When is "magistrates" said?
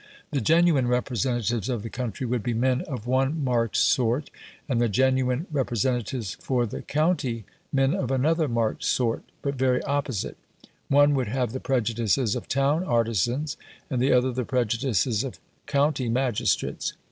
16.09-16.93